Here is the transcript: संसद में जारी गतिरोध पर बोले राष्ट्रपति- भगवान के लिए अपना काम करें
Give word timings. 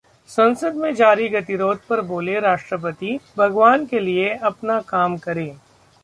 संसद 0.29 0.75
में 0.75 0.93
जारी 0.95 1.27
गतिरोध 1.29 1.79
पर 1.89 2.01
बोले 2.01 2.39
राष्ट्रपति- 2.39 3.19
भगवान 3.37 3.85
के 3.85 3.99
लिए 3.99 4.29
अपना 4.33 4.79
काम 4.81 5.17
करें 5.17 5.55